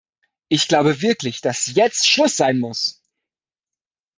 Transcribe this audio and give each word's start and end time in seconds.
Ich 0.49 0.67
glaube 0.67 1.03
wirklich, 1.03 1.41
dass 1.41 1.75
jetzt 1.75 2.09
Schluss 2.09 2.35
sein 2.35 2.57
muss. 2.57 3.03